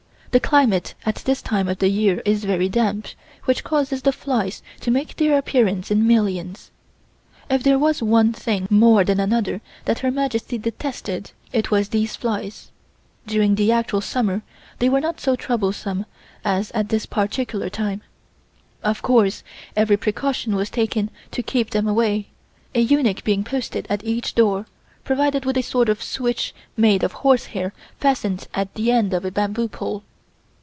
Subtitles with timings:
[0.33, 3.09] The climate at this time of the year is very damp,
[3.43, 6.71] which causes the flies to make their appearance in millions.
[7.49, 12.15] If there was one thing more than another that Her Majesty detested it was these
[12.15, 12.71] flies.
[13.27, 14.41] During the actual summer
[14.79, 16.05] they were not so troublesome
[16.45, 18.01] as at this particular time.
[18.83, 19.43] Of course
[19.75, 22.29] every precaution was taken to keep them away,
[22.73, 24.65] a eunuch being posted at each door,
[25.03, 29.25] provided with sort of a switch made of horse hair fastened at the end of
[29.25, 30.03] a bamboo pole.